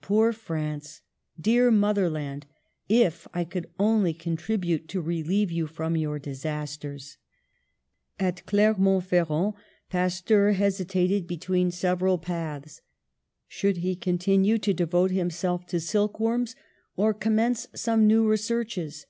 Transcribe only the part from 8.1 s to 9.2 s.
At Clermont